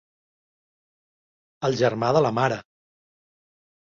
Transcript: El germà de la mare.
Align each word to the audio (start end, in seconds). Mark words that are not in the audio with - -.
El 1.69 1.77
germà 1.85 2.13
de 2.19 2.25
la 2.29 2.33
mare. 2.41 2.59